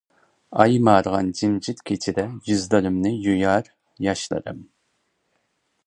[0.61, 3.71] ئاي مارىغان جىمجىت كېچىدە، يۈزلىرىمنى يۇيار
[4.07, 4.69] ياشلىرىم.